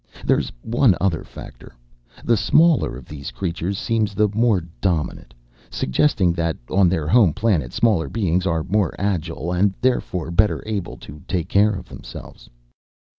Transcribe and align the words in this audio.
There 0.25 0.39
is 0.39 0.51
one 0.63 0.95
other 0.99 1.23
factor 1.23 1.75
the 2.25 2.35
smaller 2.35 2.97
of 2.97 3.05
these 3.05 3.29
creatures 3.29 3.77
seems 3.77 4.15
the 4.15 4.29
more 4.33 4.61
dominant 4.81 5.35
suggesting 5.69 6.33
that 6.33 6.57
on 6.71 6.89
their 6.89 7.07
home 7.07 7.33
planet 7.35 7.71
smaller 7.71 8.09
beings 8.09 8.47
are 8.47 8.63
more 8.63 8.95
agile 8.97 9.51
and 9.51 9.75
therefore 9.79 10.31
better 10.31 10.63
able 10.65 10.97
to 11.05 11.21
take 11.27 11.49
care 11.49 11.73
of 11.75 11.87
themselves." 11.87 12.49